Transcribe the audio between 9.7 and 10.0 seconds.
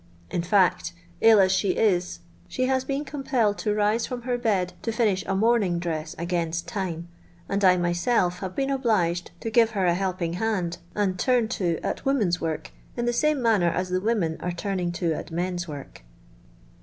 her a